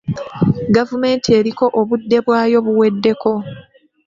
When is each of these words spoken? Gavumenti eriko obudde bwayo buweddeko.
Gavumenti 0.75 1.27
eriko 1.39 1.65
obudde 1.79 2.17
bwayo 2.25 2.57
buweddeko. 2.65 3.31